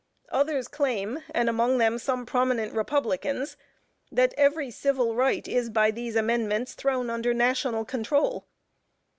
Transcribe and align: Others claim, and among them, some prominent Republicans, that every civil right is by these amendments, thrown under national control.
Others 0.29 0.67
claim, 0.67 1.19
and 1.29 1.47
among 1.47 1.77
them, 1.77 1.99
some 1.99 2.25
prominent 2.25 2.73
Republicans, 2.73 3.55
that 4.11 4.33
every 4.35 4.71
civil 4.71 5.13
right 5.15 5.47
is 5.47 5.69
by 5.69 5.91
these 5.91 6.15
amendments, 6.15 6.73
thrown 6.73 7.11
under 7.11 7.35
national 7.35 7.85
control. 7.85 8.47